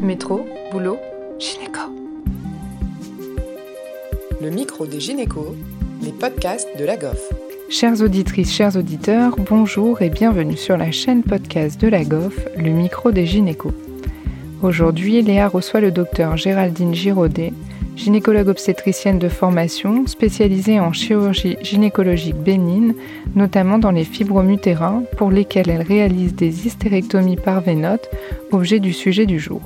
[0.00, 0.98] Métro, boulot,
[1.38, 1.80] gynéco.
[4.42, 5.54] Le micro des gynécos,
[6.02, 7.32] les podcasts de la GOF.
[7.70, 12.70] Chères auditrices, chers auditeurs, bonjour et bienvenue sur la chaîne podcast de la GOF, le
[12.70, 13.72] micro des gynécos.
[14.62, 17.54] Aujourd'hui, Léa reçoit le docteur Géraldine Giraudet,
[17.96, 22.94] gynécologue obstétricienne de formation spécialisée en chirurgie gynécologique bénigne,
[23.34, 28.10] notamment dans les fibromes utérins, pour lesquels elle réalise des hystérectomies par vénote,
[28.52, 29.62] objet du sujet du jour.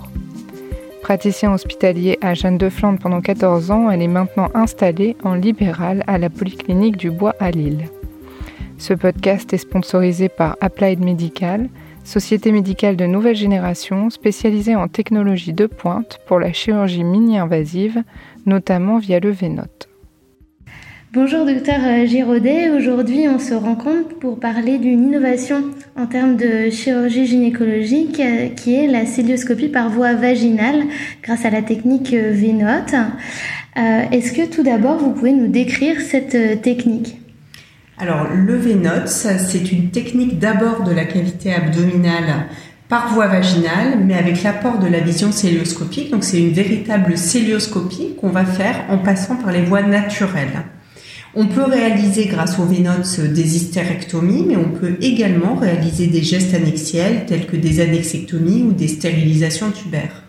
[1.10, 6.04] Praticien hospitalier à Jeanne de Flandre pendant 14 ans, elle est maintenant installée en libéral
[6.06, 7.88] à la polyclinique du Bois à Lille.
[8.78, 11.68] Ce podcast est sponsorisé par Applied Medical,
[12.04, 18.04] société médicale de nouvelle génération spécialisée en technologie de pointe pour la chirurgie mini-invasive,
[18.46, 19.89] notamment via le Vénote.
[21.12, 25.64] Bonjour docteur Giraudet, aujourd'hui on se rencontre pour parler d'une innovation
[25.96, 30.84] en termes de chirurgie gynécologique euh, qui est la célioscopie par voie vaginale
[31.20, 32.94] grâce à la technique Vénote.
[33.76, 37.18] Euh, est-ce que tout d'abord vous pouvez nous décrire cette euh, technique?
[37.98, 42.46] Alors, le Vénote, c'est une technique d'abord de la cavité abdominale
[42.88, 46.12] par voie vaginale, mais avec l'apport de la vision célioscopique.
[46.12, 50.62] Donc, c'est une véritable célioscopie qu'on va faire en passant par les voies naturelles.
[51.34, 56.54] On peut réaliser grâce au Vénote des hystérectomies, mais on peut également réaliser des gestes
[56.54, 60.24] annexiels tels que des annexectomies ou des stérilisations tubaires.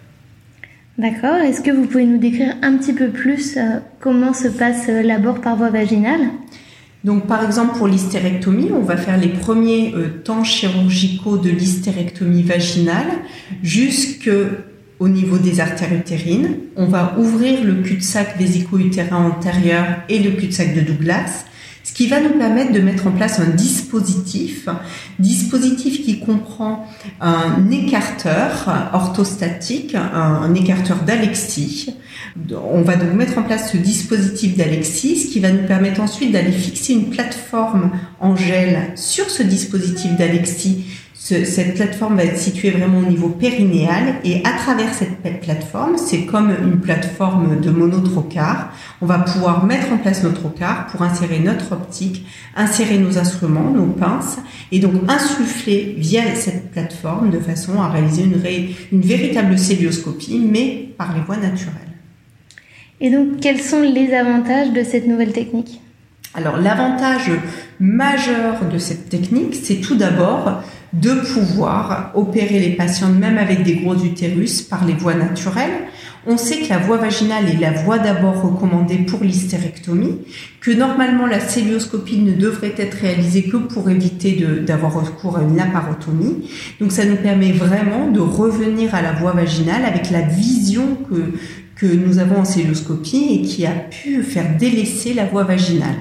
[0.99, 1.37] D'accord.
[1.37, 3.57] Est-ce que vous pouvez nous décrire un petit peu plus
[3.99, 6.21] comment se passe l'abord par voie vaginale?
[7.03, 12.43] Donc, par exemple, pour l'hystérectomie, on va faire les premiers euh, temps chirurgicaux de l'hystérectomie
[12.43, 13.07] vaginale
[15.01, 16.57] jusqu'au niveau des artères utérines.
[16.75, 21.45] On va ouvrir le cul-de-sac vésico-utérin antérieur et le cul-de-sac de Douglas
[21.83, 24.69] ce qui va nous permettre de mettre en place un dispositif,
[25.17, 26.87] dispositif qui comprend
[27.19, 31.95] un écarteur orthostatique, un, écarteur d'Alexis.
[32.71, 36.31] On va donc mettre en place ce dispositif d'Alexis, ce qui va nous permettre ensuite
[36.31, 40.85] d'aller fixer une plateforme en gel sur ce dispositif d'Alexis
[41.23, 46.25] cette plateforme va être située vraiment au niveau périnéal et à travers cette plateforme, c'est
[46.25, 51.37] comme une plateforme de monotrocar, on va pouvoir mettre en place notre trocar pour insérer
[51.37, 54.39] notre optique, insérer nos instruments, nos pinces
[54.71, 58.41] et donc insuffler via cette plateforme de façon à réaliser une,
[58.91, 61.75] une véritable célioscopie mais par les voies naturelles.
[62.99, 65.81] Et donc quels sont les avantages de cette nouvelle technique?
[66.33, 67.29] Alors l'avantage
[67.79, 73.75] majeur de cette technique, c'est tout d'abord de pouvoir opérer les patients même avec des
[73.75, 75.87] gros utérus par les voies naturelles.
[76.27, 80.19] On sait que la voie vaginale est la voie d'abord recommandée pour l'hystérectomie,
[80.59, 85.55] que normalement la célioscopie ne devrait être réalisée que pour éviter d'avoir recours à une
[85.55, 86.47] laparotomie.
[86.79, 91.33] Donc ça nous permet vraiment de revenir à la voie vaginale avec la vision que,
[91.75, 95.95] que nous avons en célioscopie et qui a pu faire délaisser la voie vaginale.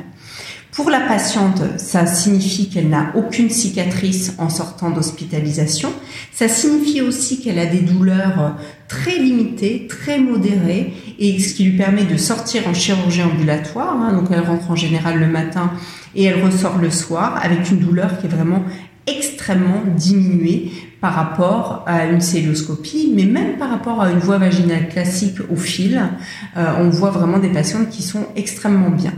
[0.72, 5.90] Pour la patiente, ça signifie qu'elle n'a aucune cicatrice en sortant d'hospitalisation.
[6.32, 11.76] Ça signifie aussi qu'elle a des douleurs très limitées, très modérées, et ce qui lui
[11.76, 13.96] permet de sortir en chirurgie ambulatoire.
[14.00, 14.12] Hein.
[14.12, 15.72] donc elle rentre en général le matin
[16.14, 18.62] et elle ressort le soir avec une douleur qui est vraiment
[19.08, 20.70] extrêmement diminuée
[21.00, 25.56] par rapport à une célioscopie, mais même par rapport à une voie vaginale classique au
[25.56, 26.00] fil,
[26.56, 29.12] euh, on voit vraiment des patientes qui sont extrêmement bien.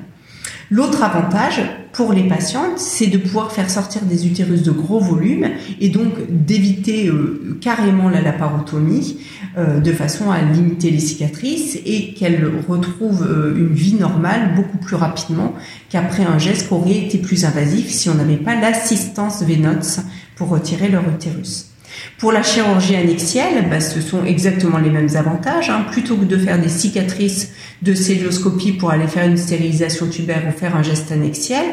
[0.73, 1.61] L'autre avantage
[1.93, 5.51] pour les patientes, c'est de pouvoir faire sortir des utérus de gros volume
[5.83, 9.19] et donc d'éviter euh, carrément la laparotomie
[9.59, 14.79] euh, de façon à limiter les cicatrices et qu'elles retrouvent euh, une vie normale beaucoup
[14.79, 15.53] plus rapidement
[15.91, 20.01] qu'après un geste qui aurait été plus invasif si on n'avait pas l'assistance vénote
[20.37, 21.67] pour retirer leur utérus.
[22.19, 25.71] Pour la chirurgie annexielle, bah, ce sont exactement les mêmes avantages.
[25.71, 25.85] Hein.
[25.91, 30.57] Plutôt que de faire des cicatrices de célioscopie pour aller faire une stérilisation tubaire ou
[30.57, 31.65] faire un geste annexiel,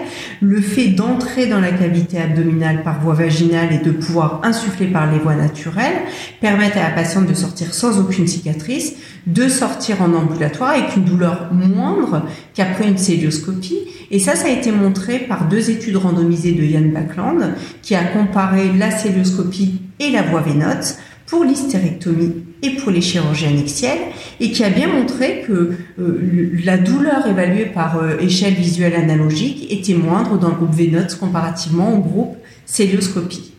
[0.41, 5.11] le fait d'entrer dans la cavité abdominale par voie vaginale et de pouvoir insuffler par
[5.11, 6.01] les voies naturelles
[6.41, 8.95] permet à la patiente de sortir sans aucune cicatrice,
[9.27, 12.23] de sortir en ambulatoire avec une douleur moindre
[12.55, 13.79] qu'après une célioscopie.
[14.11, 17.53] Et ça, ça a été montré par deux études randomisées de Yann Backland
[17.83, 20.97] qui a comparé la célioscopie et la voie vénote
[21.29, 23.99] pour l'hystérectomie et pour les chirurgies annexielles
[24.39, 29.71] et qui a bien montré que euh, la douleur évaluée par euh, échelle visuelle analogique
[29.71, 32.35] était moindre dans le groupe vénote comparativement au groupe
[32.65, 33.53] célioscopie.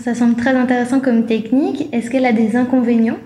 [0.00, 1.88] Ça semble très intéressant comme technique.
[1.92, 3.18] Est-ce qu'elle a des inconvénients?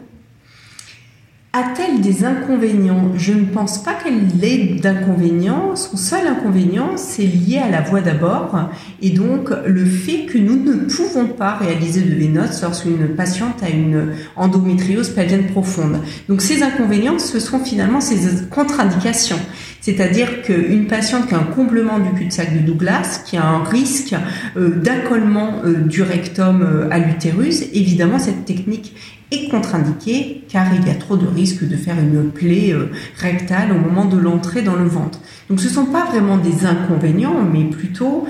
[1.56, 3.12] A-t-elle des inconvénients?
[3.16, 5.76] Je ne pense pas qu'elle ait d'inconvénients.
[5.76, 8.58] Son seul inconvénient, c'est lié à la voix d'abord
[9.00, 13.68] et donc le fait que nous ne pouvons pas réaliser de V-notes lorsqu'une patiente a
[13.68, 16.00] une endométriose pelvienne profonde.
[16.28, 19.38] Donc ces inconvénients, ce sont finalement ces contre-indications.
[19.84, 24.14] C'est-à-dire qu'une patiente qui a un comblement du cul-de-sac de Douglas, qui a un risque
[24.56, 28.96] euh, d'accollement euh, du rectum euh, à l'utérus, évidemment cette technique
[29.30, 32.74] est contre-indiquée car il y a trop de risques de faire une plaie
[33.18, 35.20] rectale au moment de l'entrée dans le ventre.
[35.50, 38.26] Donc ce ne sont pas vraiment des inconvénients, mais plutôt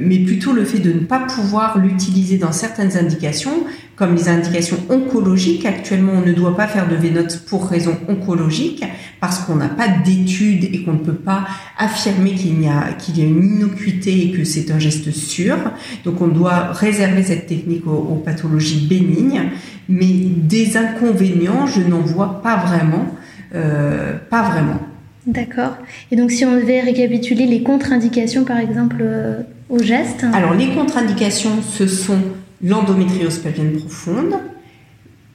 [0.00, 3.64] mais plutôt le fait de ne pas pouvoir l'utiliser dans certaines indications,
[3.96, 5.64] comme les indications oncologiques.
[5.64, 8.84] Actuellement, on ne doit pas faire de V-notes pour raison oncologique,
[9.20, 11.46] parce qu'on n'a pas d'études et qu'on ne peut pas
[11.78, 15.56] affirmer qu'il y a, y a une innocuité et que c'est un geste sûr.
[16.04, 19.50] Donc on doit réserver cette technique aux, pathologies bénignes,
[19.88, 23.06] mais des inconvénients, je n'en vois pas vraiment.
[23.54, 24.80] Euh, pas vraiment.
[25.26, 25.76] D'accord.
[26.10, 29.42] Et donc si on devait récapituler les contre-indications par exemple euh,
[30.32, 32.18] Alors les contre-indications, ce sont
[32.62, 34.34] l'endométriose pelvienne profonde.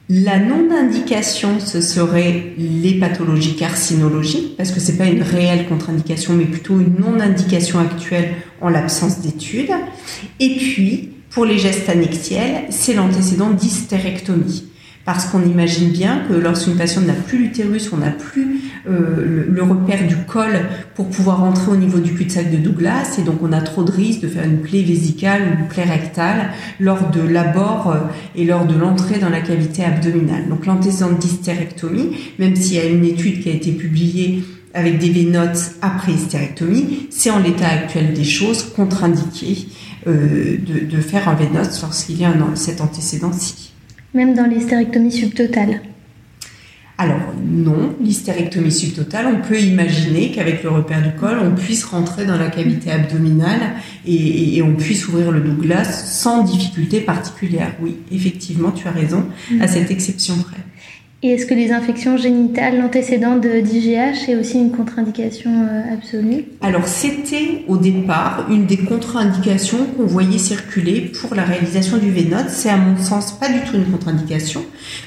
[0.08, 6.34] La non-indication, ce serait les pathologies carcinologiques, parce que ce n'est pas une réelle contre-indication,
[6.34, 9.72] mais plutôt une non-indication actuelle en l'absence d'études.
[10.40, 14.71] Et puis, pour les gestes annexiels, c'est l'antécédent d'hystérectomie
[15.04, 19.62] parce qu'on imagine bien que lorsqu'une patiente n'a plus l'utérus, on n'a plus euh, le,
[19.62, 20.60] repère du col
[20.94, 23.90] pour pouvoir entrer au niveau du cul-de-sac de Douglas, et donc on a trop de
[23.90, 26.50] risques de faire une plaie vésicale ou une plaie rectale
[26.80, 27.98] lors de l'abord euh,
[28.36, 30.48] et lors de l'entrée dans la cavité abdominale.
[30.48, 34.44] Donc l'antécédent d'hystérectomie, même s'il y a une étude qui a été publiée
[34.74, 39.66] avec des V-notes après hystérectomie, c'est en l'état actuel des choses contre-indiqué
[40.06, 43.71] euh, de, faire un V-note lorsqu'il y a un, cet antécédent-ci.
[44.14, 45.80] Même dans l'hystérectomie subtotale
[46.98, 52.26] alors non, l'hystérectomie subtotale, on peut imaginer qu'avec le repère du col, on puisse rentrer
[52.26, 53.74] dans la cavité abdominale
[54.06, 57.72] et, et on puisse ouvrir le Douglas sans difficulté particulière.
[57.80, 59.24] Oui, effectivement, tu as raison,
[59.60, 60.62] à cette exception près.
[61.24, 66.46] Et est-ce que les infections génitales, l'antécédent d'IGH est aussi une contre-indication euh, absolue?
[66.60, 72.48] Alors c'était au départ une des contre-indications qu'on voyait circuler pour la réalisation du V-note.
[72.48, 74.64] C'est à mon sens pas du tout une contre-indication,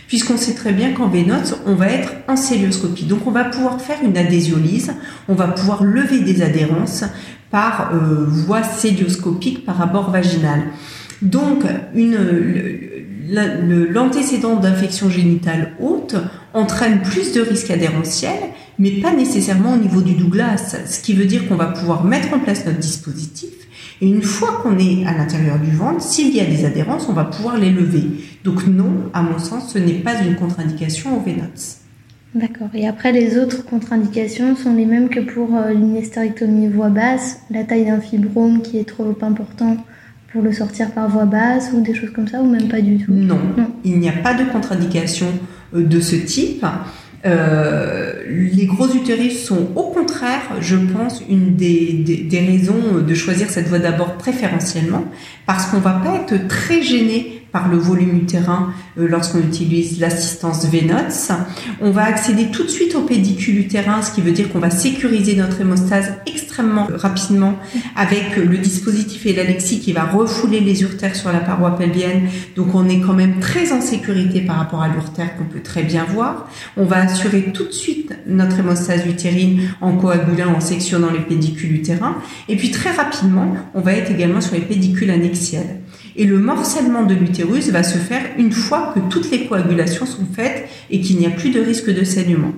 [0.08, 3.04] puisqu'on sait très bien qu'en V-note, on va être en célioscopie.
[3.04, 4.94] Donc on va pouvoir faire une adhésiolyse,
[5.28, 7.04] on va pouvoir lever des adhérences
[7.52, 10.62] par euh, voie célioscopique par rapport vaginal.
[11.22, 11.64] Donc,
[11.96, 12.18] une,
[13.28, 16.16] l'antécédent d'infection génitale haute
[16.54, 21.26] entraîne plus de risques adhérentiels, mais pas nécessairement au niveau du Douglas, ce qui veut
[21.26, 23.50] dire qu'on va pouvoir mettre en place notre dispositif,
[24.02, 27.14] et une fois qu'on est à l'intérieur du ventre, s'il y a des adhérences, on
[27.14, 28.04] va pouvoir les lever.
[28.44, 31.82] Donc non, à mon sens, ce n'est pas une contre-indication au VNOTS.
[32.34, 32.68] D'accord.
[32.74, 35.74] Et après, les autres contre-indications sont les mêmes que pour euh,
[36.74, 39.78] voix basse, la taille d'un fibrome qui est trop important
[40.36, 42.98] pour le sortir par voie basse ou des choses comme ça, ou même pas du
[42.98, 43.14] tout?
[43.14, 43.40] Non,
[43.86, 45.28] il n'y a pas de contre-indication
[45.74, 46.66] euh, de ce type.
[47.26, 53.50] Euh, les gros utérus sont au contraire, je pense, une des, des raisons de choisir
[53.50, 55.06] cette voie d'abord préférentiellement,
[55.46, 60.66] parce qu'on va pas être très gêné par le volume utérin euh, lorsqu'on utilise l'assistance
[60.66, 61.32] VNOTS.
[61.80, 64.70] On va accéder tout de suite au pédicule utérin, ce qui veut dire qu'on va
[64.70, 67.58] sécuriser notre hémostase extrêmement rapidement
[67.96, 72.28] avec le dispositif et l'alexie qui va refouler les urtères sur la paroi pelvienne.
[72.58, 75.84] Donc on est quand même très en sécurité par rapport à l'urtère qu'on peut très
[75.84, 76.50] bien voir.
[76.76, 81.72] On va assurer tout de suite notre hémostase utérine en coagulant, en sectionnant les pédicules
[81.72, 82.18] utérins.
[82.50, 85.85] Et puis très rapidement, on va être également sur les pédicules annexiels.
[86.18, 90.26] Et le morcellement de l'utérus va se faire une fois que toutes les coagulations sont
[90.34, 92.54] faites et qu'il n'y a plus de risque de saignement.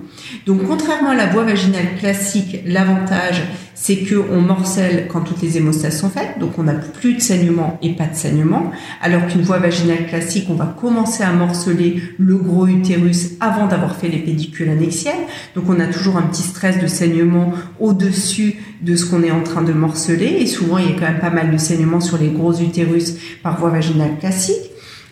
[0.46, 3.42] Donc contrairement à la voie vaginale classique, l'avantage
[3.80, 7.78] c'est qu'on morcelle quand toutes les hémostases sont faites, donc on n'a plus de saignement
[7.80, 12.36] et pas de saignement, alors qu'une voie vaginale classique, on va commencer à morceler le
[12.36, 15.14] gros utérus avant d'avoir fait les pédicules annexielles,
[15.54, 19.42] donc on a toujours un petit stress de saignement au-dessus de ce qu'on est en
[19.42, 22.18] train de morceler, et souvent il y a quand même pas mal de saignement sur
[22.18, 24.56] les gros utérus par voie vaginale classique.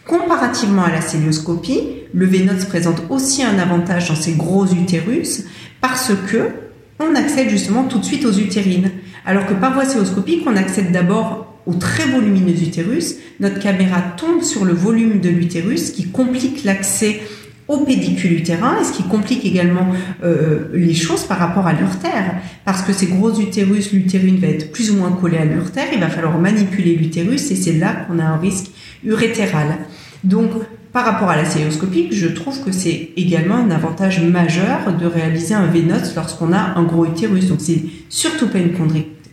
[0.09, 1.83] Comparativement à la célioscopie,
[2.13, 5.45] le Vénox présente aussi un avantage dans ces gros utérus
[5.81, 6.66] parce que
[7.01, 8.91] on accède justement tout de suite aux utérines.
[9.25, 13.17] Alors que par voie célioscopique, on accède d'abord aux très volumineux utérus.
[13.41, 17.21] Notre caméra tombe sur le volume de l'utérus, qui complique l'accès
[17.69, 19.89] au pédicule utérin et ce qui complique également
[20.23, 22.37] euh, les choses par rapport à l'urtère.
[22.65, 25.99] Parce que ces gros utérus, l'utérine va être plus ou moins collée à l'urtère, il
[25.99, 28.67] va falloir manipuler l'utérus et c'est là qu'on a un risque
[29.05, 29.79] urétéral.
[30.23, 30.51] Donc,
[30.93, 35.55] par rapport à la célioscopie, je trouve que c'est également un avantage majeur de réaliser
[35.55, 37.49] un VNOT lorsqu'on a un gros utérus.
[37.49, 38.73] Donc, c'est surtout pas une,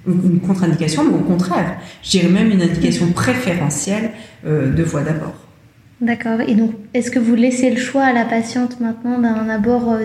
[0.07, 4.11] une contre-indication, mais au contraire, je dirais même une indication préférentielle
[4.45, 5.35] euh, de voie d'abord.
[6.01, 6.41] D'accord.
[6.41, 10.03] Et donc, est-ce que vous laissez le choix à la patiente maintenant d'un abord euh,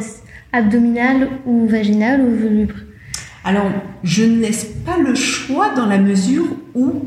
[0.52, 2.74] abdominal ou vaginal ou volubre
[3.44, 3.70] Alors,
[4.04, 7.06] je ne laisse pas le choix dans la mesure où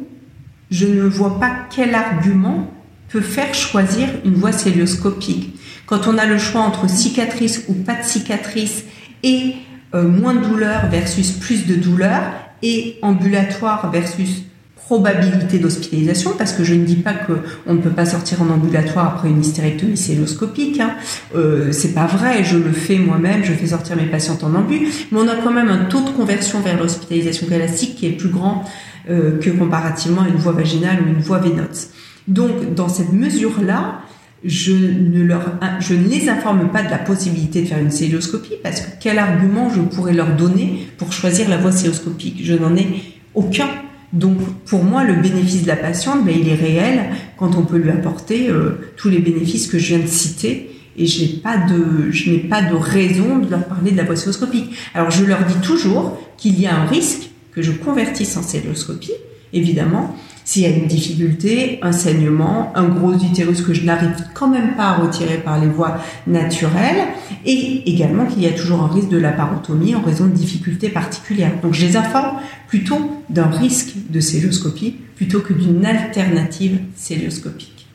[0.69, 2.67] je ne vois pas quel argument
[3.11, 5.55] peut faire choisir une voie célioscopique.
[5.85, 8.83] Quand on a le choix entre cicatrice ou pas de cicatrice
[9.23, 9.55] et
[9.93, 12.21] euh, moins de douleur versus plus de douleur
[12.63, 14.43] et ambulatoire versus
[14.91, 17.31] probabilité d'hospitalisation, parce que je ne dis pas que
[17.65, 20.81] on ne peut pas sortir en ambulatoire après une hystérectomie célioscopique.
[20.81, 20.95] Hein.
[21.33, 24.89] Euh, c'est pas vrai, je le fais moi-même, je fais sortir mes patientes en ambu,
[25.11, 28.27] mais on a quand même un taux de conversion vers l'hospitalisation classique qui est plus
[28.27, 28.65] grand
[29.09, 31.87] euh, que comparativement à une voie vaginale ou une voie vénote.
[32.27, 34.01] Donc, dans cette mesure-là,
[34.43, 38.55] je ne, leur, je ne les informe pas de la possibilité de faire une célioscopie
[38.63, 42.41] parce que quel argument je pourrais leur donner pour choisir la voie célioscopique?
[42.43, 42.87] Je n'en ai
[43.35, 43.67] aucun.
[44.13, 47.77] Donc pour moi, le bénéfice de la patiente, ben, il est réel quand on peut
[47.77, 50.71] lui apporter euh, tous les bénéfices que je viens de citer.
[50.97, 54.03] Et je n'ai pas de, je n'ai pas de raison de leur parler de la
[54.03, 54.75] voie célioscopique.
[54.93, 59.13] Alors je leur dis toujours qu'il y a un risque que je convertisse en célioscopie,
[59.53, 60.15] évidemment,
[60.51, 64.75] s'il y a une difficulté, un saignement, un gros utérus que je n'arrive quand même
[64.75, 67.05] pas à retirer par les voies naturelles,
[67.45, 71.53] et également qu'il y a toujours un risque de laparotomie en raison de difficultés particulières.
[71.61, 77.87] Donc je les informe plutôt d'un risque de célioscopie plutôt que d'une alternative célioscopique.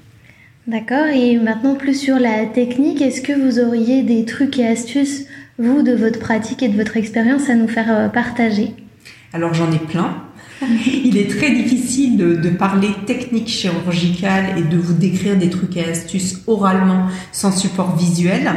[0.67, 5.27] D'accord, et maintenant plus sur la technique, est-ce que vous auriez des trucs et astuces,
[5.59, 8.73] vous, de votre pratique et de votre expérience à nous faire euh, partager?
[9.35, 10.26] Alors j'en ai plein.
[11.05, 15.85] Il est très difficile de, parler technique chirurgicale et de vous décrire des trucs et
[15.85, 18.51] astuces oralement sans support visuel.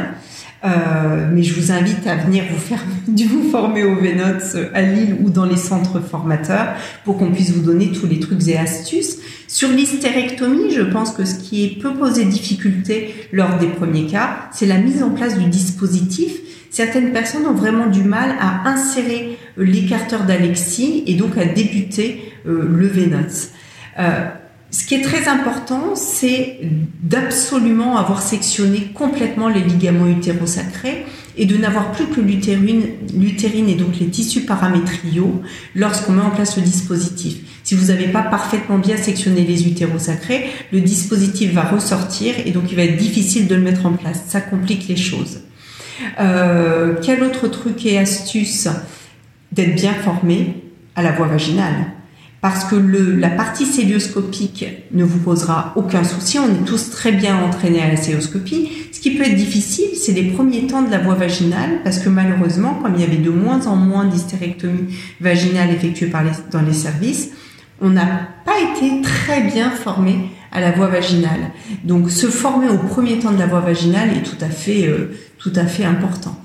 [0.62, 5.16] Euh, mais je vous invite à venir vous faire vous former au VNOTS à Lille
[5.22, 9.16] ou dans les centres formateurs pour qu'on puisse vous donner tous les trucs et astuces.
[9.48, 14.66] Sur l'hystérectomie, je pense que ce qui peut poser difficulté lors des premiers cas, c'est
[14.66, 16.32] la mise en place du dispositif
[16.70, 22.32] certaines personnes ont vraiment du mal à insérer euh, l'écarteur d'Alexis et donc à débuter
[22.46, 23.48] euh, le Vénots.
[23.98, 24.28] Euh,
[24.70, 26.60] ce qui est très important, c'est
[27.02, 31.04] d'absolument avoir sectionné complètement les ligaments utérosacrés
[31.36, 32.86] et de n'avoir plus que l'utérine,
[33.18, 35.42] l'utérine et donc les tissus paramétriaux
[35.74, 37.38] lorsqu'on met en place le dispositif.
[37.64, 42.64] Si vous n'avez pas parfaitement bien sectionné les utérosacrés, le dispositif va ressortir et donc
[42.70, 44.22] il va être difficile de le mettre en place.
[44.28, 45.40] Ça complique les choses.
[46.20, 48.68] Euh, quel autre truc et astuce?
[49.52, 50.62] D'être bien formé
[50.94, 51.86] à la voie vaginale.
[52.40, 56.38] Parce que le, la partie célioscopique ne vous posera aucun souci.
[56.38, 58.70] On est tous très bien entraînés à la célioscopie.
[58.92, 62.08] Ce qui peut être difficile, c'est les premiers temps de la voie vaginale, parce que
[62.08, 66.62] malheureusement, comme il y avait de moins en moins d'hystérectomies vaginales effectuées par les, dans
[66.62, 67.30] les services,
[67.80, 71.50] on n'a pas été très bien formé à la voie vaginale.
[71.84, 75.12] Donc se former au premier temps de la voie vaginale est tout à fait, euh,
[75.38, 76.36] tout à fait important.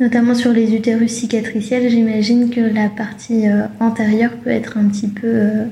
[0.00, 5.06] Notamment sur les utérus cicatriciels, j'imagine que la partie euh, antérieure peut être un petit
[5.06, 5.64] peu euh,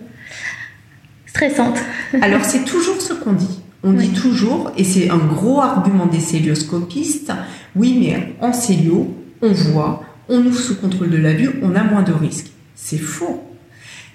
[1.26, 1.78] stressante.
[2.22, 3.60] Alors c'est toujours ce qu'on dit.
[3.84, 7.32] On dit toujours, et c'est un gros argument des célioscopistes,
[7.74, 9.12] oui mais en célio,
[9.42, 12.52] on voit, on ouvre sous contrôle de la vue, on a moins de risques.
[12.76, 13.42] C'est faux.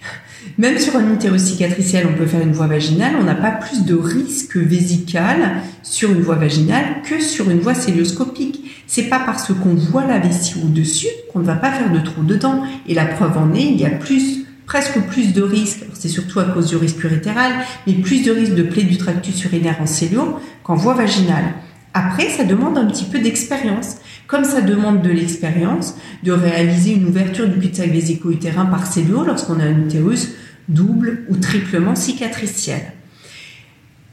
[0.57, 3.83] Même sur un utérus cicatriciel, on peut faire une voie vaginale, on n'a pas plus
[3.83, 8.56] de risque vésical sur une voie vaginale que sur une voie célioscopique.
[8.87, 12.23] C'est pas parce qu'on voit la vessie au-dessus qu'on ne va pas faire de trou
[12.23, 12.63] dedans.
[12.87, 16.39] Et la preuve en est, il y a plus, presque plus de risques, c'est surtout
[16.39, 17.51] à cause du risque urétéral,
[17.85, 21.53] mais plus de risques de plaie du tractus urinaire en célio qu'en voie vaginale.
[21.93, 23.97] Après, ça demande un petit peu d'expérience.
[24.27, 29.59] Comme ça demande de l'expérience de réaliser une ouverture du cul-de-sac vésico-utérin par cellule lorsqu'on
[29.59, 30.29] a un utérus
[30.69, 32.81] double ou triplement cicatriciel.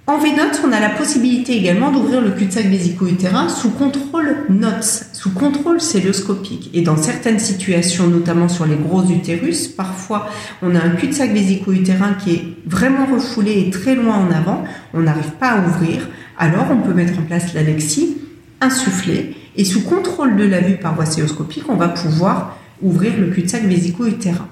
[0.06, 5.30] En VNOTS, on a la possibilité également d'ouvrir le cul-de-sac vésico-utérin sous contrôle NOTS, sous
[5.30, 6.68] contrôle celluloscopique.
[6.74, 10.28] Et dans certaines situations, notamment sur les gros utérus, parfois
[10.60, 15.00] on a un cul-de-sac vésico-utérin qui est vraiment refoulé et très loin en avant, on
[15.00, 16.06] n'arrive pas à ouvrir,
[16.38, 18.18] alors on peut mettre en place l'alexie,
[18.60, 23.28] insuffler, et sous contrôle de la vue par voie célioscopique, on va pouvoir ouvrir le
[23.28, 24.48] cul-de-sac vésico-utérin.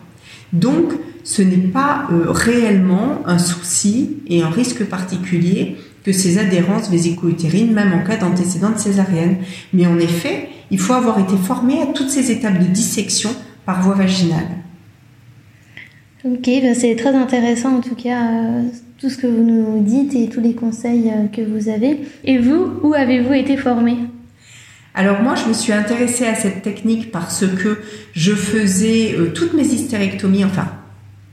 [0.55, 0.93] Donc,
[1.25, 7.73] ce n'est pas euh, réellement un souci et un risque particulier que ces adhérences vésico-utérines,
[7.73, 9.37] même en cas d'antécédent césarienne.
[9.73, 13.31] Mais en effet, il faut avoir été formé à toutes ces étapes de dissection
[13.65, 14.49] par voie vaginale.
[16.25, 18.63] Ok, ben c'est très intéressant en tout cas, euh,
[18.99, 22.01] tout ce que vous nous dites et tous les conseils euh, que vous avez.
[22.25, 23.97] Et vous, où avez-vous été formé?
[24.95, 27.81] Alors moi, je me suis intéressée à cette technique parce que
[28.13, 30.69] je faisais euh, toutes mes hystérectomies, enfin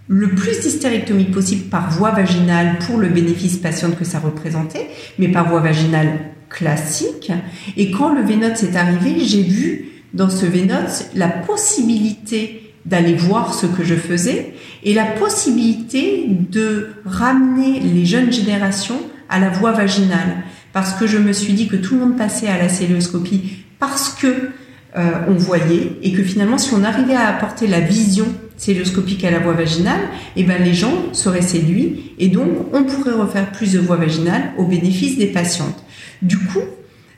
[0.10, 4.88] le plus d'hystérectomies possible par voie vaginale pour le bénéfice patiente que ça représentait,
[5.20, 7.32] mais par voie vaginale classique.
[7.78, 13.54] Et quand le Vénote est arrivé, j'ai vu dans ce Vénote la possibilité d'aller voir
[13.54, 19.00] ce que je faisais et la possibilité de ramener les jeunes générations
[19.30, 20.38] à la voie vaginale.
[20.74, 24.10] Parce que je me suis dit que tout le monde passait à la célioscopie parce
[24.10, 24.50] que
[24.98, 28.26] euh, on voyait et que finalement si on arrivait à apporter la vision
[28.58, 30.02] célioscopique à la voie vaginale,
[30.36, 33.96] et eh ben les gens seraient séduits et donc on pourrait refaire plus de voies
[33.96, 35.84] vaginales au bénéfice des patientes.
[36.22, 36.60] Du coup,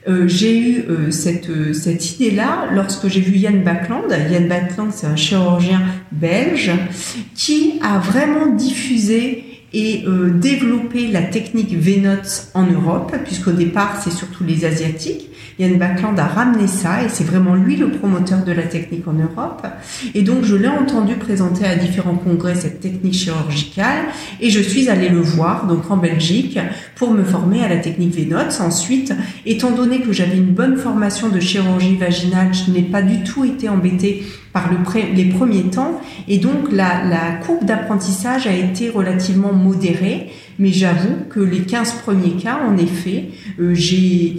[0.08, 4.10] euh, j'ai eu euh, cette, euh, cette idée-là lorsque j'ai vu Yann Backland.
[4.30, 6.72] Yann Backland, c'est un chirurgien belge
[7.34, 14.44] qui a vraiment diffusé et développé la technique VNOTS en Europe, puisqu'au départ, c'est surtout
[14.44, 15.32] les Asiatiques.
[15.58, 19.12] Yann Backland a ramené ça et c'est vraiment lui le promoteur de la technique en
[19.12, 19.66] Europe.
[20.14, 24.04] Et donc je l'ai entendu présenter à différents congrès cette technique chirurgicale
[24.40, 26.58] et je suis allée le voir donc en Belgique
[26.96, 28.60] pour me former à la technique Venots.
[28.60, 29.12] Ensuite,
[29.46, 33.44] étant donné que j'avais une bonne formation de chirurgie vaginale, je n'ai pas du tout
[33.44, 34.76] été embêtée par le
[35.14, 41.24] les premiers temps et donc la, la courbe d'apprentissage a été relativement modérée mais j'avoue
[41.30, 44.38] que les 15 premiers cas en effet euh, j'ai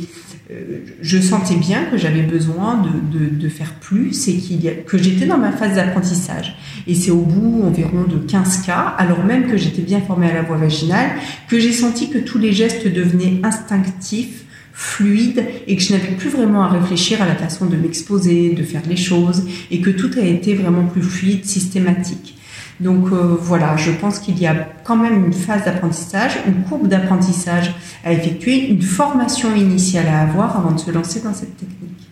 [0.52, 4.68] euh, je sentais bien que j'avais besoin de, de, de, faire plus et qu'il y
[4.68, 6.58] a, que j'étais dans ma phase d'apprentissage.
[6.86, 10.34] Et c'est au bout environ de 15 cas, alors même que j'étais bien formée à
[10.34, 11.12] la voie vaginale,
[11.48, 16.30] que j'ai senti que tous les gestes devenaient instinctifs, fluides et que je n'avais plus
[16.30, 20.10] vraiment à réfléchir à la façon de m'exposer, de faire les choses et que tout
[20.18, 22.38] a été vraiment plus fluide, systématique.
[22.80, 26.88] Donc euh, voilà, je pense qu'il y a quand même une phase d'apprentissage, une courbe
[26.88, 27.72] d'apprentissage
[28.04, 32.10] à effectuer, une formation initiale à avoir avant de se lancer dans cette technique.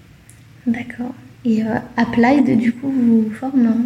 [0.68, 1.14] D'accord.
[1.44, 3.78] Et euh, Applied, du coup, vous forme, non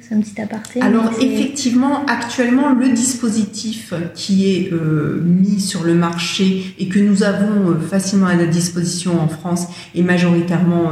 [0.00, 0.82] C'est un petit aparté.
[0.82, 7.22] Alors, effectivement, actuellement, le dispositif qui est euh, mis sur le marché et que nous
[7.22, 10.90] avons facilement à notre disposition en France est majoritairement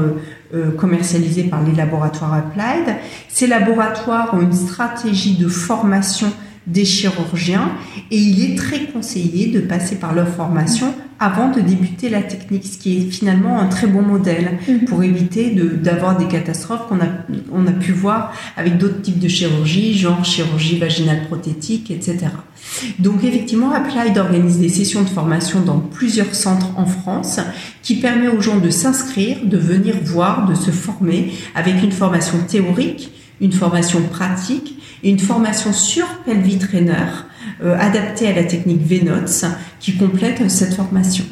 [0.55, 2.95] euh, commercialisés par les laboratoires Applied.
[3.29, 6.33] Ces laboratoires ont une stratégie de formation
[6.69, 7.73] des chirurgiens
[8.11, 12.65] et il est très conseillé de passer par leur formation avant de débuter la technique,
[12.65, 14.85] ce qui est finalement un très bon modèle mhm.
[14.85, 17.09] pour éviter d'avoir des catastrophes qu'on a,
[17.53, 22.29] on a pu voir avec d'autres types de chirurgie, genre chirurgie vaginale prothétique, etc.
[22.99, 27.41] Donc effectivement, Applied organise des sessions de formation dans plusieurs centres en France
[27.83, 32.39] qui permet aux gens de s'inscrire, de venir voir, de se former avec une formation
[32.47, 37.07] théorique, une formation pratique une formation sur Pelvis Trainer
[37.63, 39.47] euh, adaptée à la technique VNOTS
[39.81, 41.25] qui complète cette formation.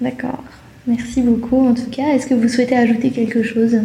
[0.00, 0.42] D'accord.
[0.86, 2.08] Merci beaucoup en tout cas.
[2.14, 3.78] Est-ce que vous souhaitez ajouter quelque chose?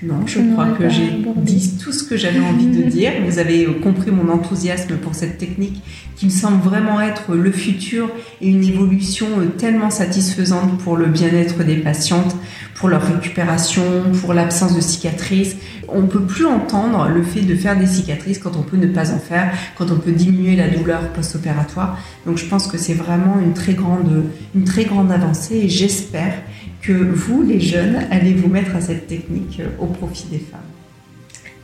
[0.00, 3.12] Non, je crois que j'ai dit tout ce que j'avais envie de dire.
[3.26, 5.82] Vous avez compris mon enthousiasme pour cette technique
[6.14, 8.08] qui me semble vraiment être le futur
[8.40, 12.36] et une évolution tellement satisfaisante pour le bien-être des patientes,
[12.76, 13.82] pour leur récupération,
[14.20, 15.56] pour l'absence de cicatrices.
[15.88, 18.86] On ne peut plus entendre le fait de faire des cicatrices quand on peut ne
[18.86, 21.98] pas en faire, quand on peut diminuer la douleur post-opératoire.
[22.24, 26.34] Donc je pense que c'est vraiment une très grande, une très grande avancée et j'espère
[26.82, 30.60] que vous, les jeunes, allez vous mettre à cette technique euh, au profit des femmes.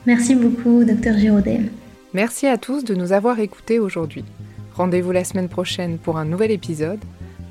[0.07, 1.61] Merci beaucoup, docteur Giraudet.
[2.12, 4.24] Merci à tous de nous avoir écoutés aujourd'hui.
[4.74, 7.00] Rendez-vous la semaine prochaine pour un nouvel épisode.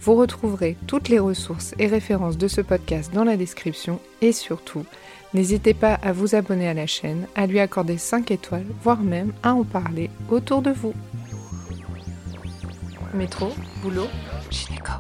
[0.02, 4.86] Vous retrouverez toutes les ressources et références de ce podcast dans la description et surtout,
[5.34, 9.32] n'hésitez pas à vous abonner à la chaîne, à lui accorder 5 étoiles, voire même
[9.44, 10.94] à en parler autour de vous.
[13.14, 13.50] Métro,
[13.82, 14.08] boulot,
[14.50, 14.92] gynéco.